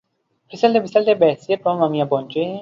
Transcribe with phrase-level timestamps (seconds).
[0.51, 2.59] پھسلتے پھسلتے بحیثیت قوم ہم یہاں پہنچے ہیں۔